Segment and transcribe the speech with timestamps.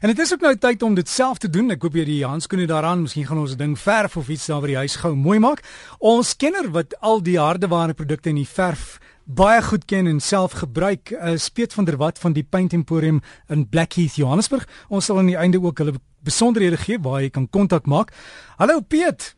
[0.00, 1.70] En dit is ook nou tyd om dit self te doen.
[1.70, 4.60] Ek hoop jy die handskoene daaraan, miskien gaan ons 'n ding verf of iets daar
[4.60, 5.60] by die huis gou mooi maak.
[5.98, 10.52] Ons kenner wat al die hardeware produkte in die verf baie goed ken en self
[10.52, 14.66] gebruik, is Piet van der Walt van die Paint Emporium in Blackheath, Johannesburg.
[14.88, 15.92] Ons sal aan die einde ook hulle
[16.24, 18.12] besonderhede gee waar jy kan kontak maak.
[18.58, 19.34] Hallo Piet.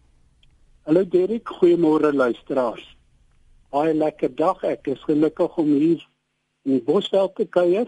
[0.87, 2.97] Hallo Derek, goeiemôre luisteraars.
[3.71, 4.63] Baie lekker dag.
[4.63, 6.09] Ek is gelukkig om hier
[6.65, 7.87] in Bosveld te kuier.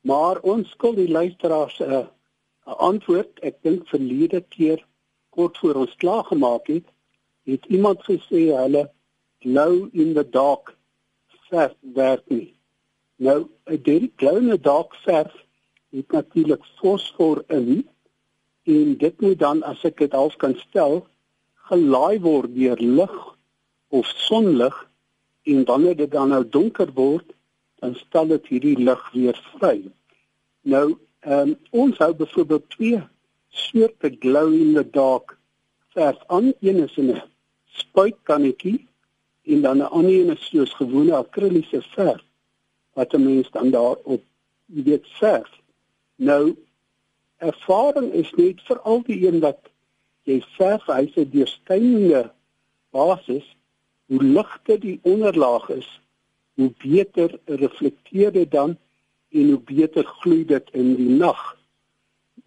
[0.00, 2.06] Maar ons skuld die luisteraars 'n uh,
[2.62, 3.40] antwoord.
[3.40, 4.84] Ek dink verlede keer
[5.30, 6.86] kort voor ons klaar gemaak het,
[7.44, 8.90] het iemand gesê hulle
[9.38, 10.76] glow in the dark
[11.48, 12.54] verf werk nie.
[13.16, 15.34] Nou, 'n baie glow in the dark verf
[15.90, 17.88] het natuurlik fosfor in
[18.62, 21.06] en dit moet dan as ek dit half kan stel,
[21.70, 23.16] gelaai word deur lig
[23.88, 24.76] of sonlig
[25.42, 27.32] en wanneer dit dan nou donker word,
[27.78, 29.82] dan stel dit hierdie lig weer vry.
[30.62, 33.00] Nou, ehm um, ons hou byvoorbeeld twee
[33.48, 35.38] soorte glow in the dark
[35.94, 36.52] verf aan.
[36.60, 37.22] Een is 'n
[37.64, 38.86] spuitkannetjie
[39.42, 42.22] en dan 'n ander een is soos gewone akriliese verf
[42.92, 44.22] wat 'n mens dan daarop
[44.66, 45.50] weet verf.
[46.14, 46.56] Nou
[47.36, 49.60] ervaring is net vir al die een wat
[50.22, 52.30] jy verf hy's 'n deurskynende
[52.90, 53.56] basis
[54.06, 56.00] hoe ligter die onderlaag is
[56.58, 58.76] hoe beter reflekteer dit dan
[59.30, 61.42] en hoe beter gloei dit in die nag.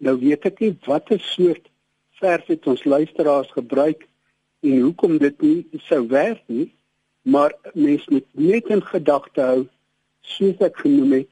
[0.04, 1.70] Nou weet ek nie watter soort
[2.20, 4.04] verf het ons luisteraars gebruik
[4.60, 6.68] en hoekom dit nie sou werk nie,
[7.22, 9.62] maar mens moet net in gedagte hou
[10.34, 11.30] soos ek genoem het,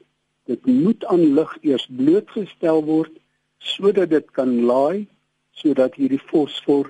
[0.49, 3.13] dit moet aan lig eers blootgestel word
[3.61, 5.05] sodat dit kan laai
[5.61, 6.89] sodat hierdie fosfor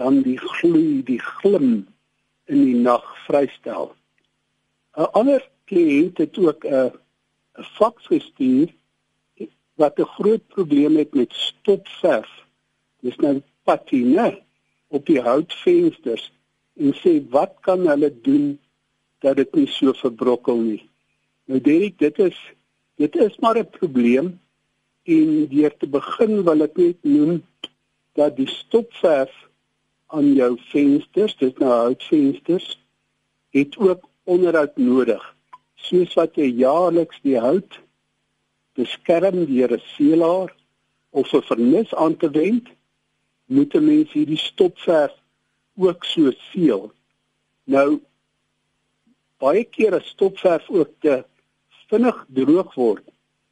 [0.00, 1.84] dan die gloei, die glim
[2.48, 3.92] in die nag vrystel.
[4.96, 6.92] 'n Ander kliënt het ook 'n
[7.58, 8.68] 'n faks gestuur
[9.80, 12.30] wat 'n groot probleem het met stopverf.
[13.00, 14.42] Dis nou patine
[14.88, 16.32] op die houtvensters
[16.76, 18.58] en sê wat kan hulle doen
[19.18, 20.82] dat dit nie so verbrokkel nie.
[21.44, 22.38] Nou Derek, dit is
[22.96, 24.40] dit is maar 'n probleem
[25.02, 27.44] en deur te begin wil ek net noem
[28.12, 29.32] dat die stopverf
[30.06, 32.80] aan jou vensters, dit nou houtvensters,
[33.50, 35.22] het ook onderhoud nodig
[35.88, 37.78] soos wat jy jaarliks die hout
[38.76, 40.50] beskerm deur 'n seelaar
[41.10, 42.66] of 'n vernis aan te wend,
[43.46, 45.14] moet 'n mens hierdie stopverf
[45.76, 46.92] ook so seël.
[47.64, 48.00] Nou
[49.38, 51.24] baie keer as stopverf ook te
[51.88, 53.04] vinnig droog word,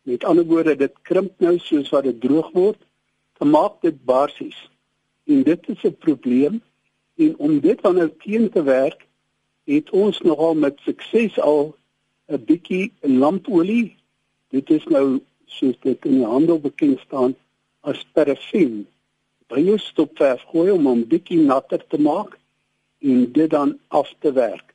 [0.02, 2.80] met ander woorde dit krimp nou soos wat dit droog word,
[3.38, 4.58] dan maak dit barsies.
[5.26, 6.62] En dit is 'n probleem
[7.16, 9.06] en om dit dan nou teen te werk,
[9.64, 11.74] het ons nogal met sukses al
[12.28, 13.96] 'n bietjie lampolie.
[14.48, 17.34] Dit is nou soos dit in die handel bekend staan
[17.80, 18.86] as parafin.
[19.46, 22.38] Baie stopverf gooi om hom bietjie natter te maak
[23.00, 24.74] en dit dan af te werk.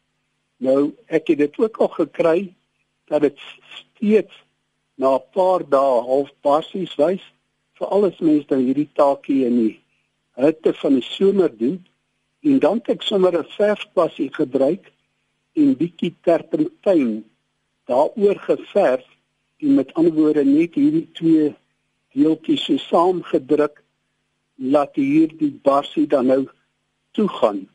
[0.57, 2.53] Nou ek het dit ook al gekry
[3.09, 3.39] dat dit
[3.73, 4.33] steeds
[4.95, 7.23] na 'n paar dae half basies wys
[7.77, 9.79] vir alles mense dan hierdie taakie in die
[10.35, 11.85] hitte van die somer doen
[12.41, 14.91] en dan het ek sommer 'n verfpassie gebruik
[15.53, 17.25] en bietjie terpentyn
[17.85, 19.05] daaroor geverf
[19.57, 21.55] en met ander woorde net hierdie twee
[22.13, 23.83] deeltjies so saamgedruk
[24.55, 26.47] laat hierdie barsie dan nou
[27.11, 27.67] toe gaan.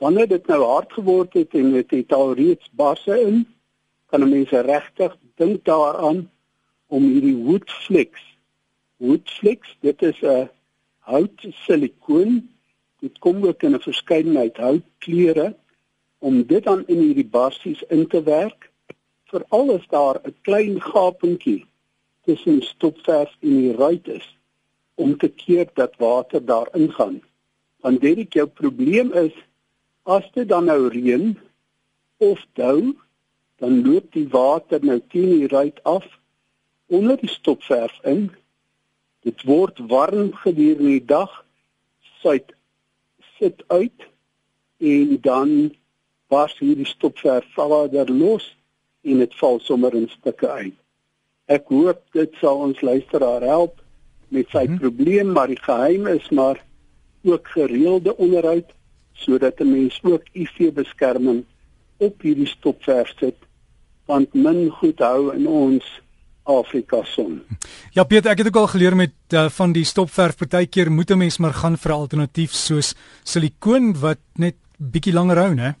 [0.00, 3.44] Wanneer dit nou hard geword het en dit het al reeds barse in,
[4.06, 6.26] kan mense regtig dink daaraan
[6.86, 8.20] om hierdie woodflex.
[8.96, 10.48] Woodflex, dit is 'n
[10.98, 12.48] hout silikoon.
[13.00, 15.56] Dit kom ook in 'n verskeidenheid houtkleure
[16.18, 18.70] om dit dan in hierdie barsies in te werk
[19.30, 21.66] veral as daar 'n klein gapentjie
[22.24, 24.38] tussen stopverf en die ruit is
[24.94, 27.22] om te keer dat water daar ingaan.
[27.80, 29.34] Want dit jou probleem is
[30.02, 31.38] as dit dan nou reën
[32.16, 32.96] of dou,
[33.56, 36.06] dan loop die water nou teen die ruit af
[36.86, 38.30] onder die stopverf in.
[39.20, 41.44] Dit word warm gedurende die dag,
[42.22, 42.55] suid
[43.38, 44.06] sit uit
[44.78, 45.74] en dan
[46.32, 48.56] was hierdie stopverf vader los
[49.02, 50.74] en dit val sommer in stukke uit.
[51.46, 53.78] Ek hoop dit sal ons luisteraar help
[54.34, 54.80] met sy hmm.
[54.82, 56.58] probleem, maar die geheim is maar
[57.26, 58.72] ook gereelde onderhoud
[59.12, 61.44] sodat 'n mens ook UV-beskerming
[61.96, 63.38] op hierdie stopverf sit
[64.06, 65.86] want min goed hou in ons
[66.46, 67.40] Afrika son.
[67.94, 71.18] Ja Piet, ek het ook al geleer met uh, van die stopverf partykeer moet 'n
[71.18, 72.94] mens maar gaan vir 'n alternatief soos
[73.24, 75.74] silikoon wat net bietjie langer hou, né?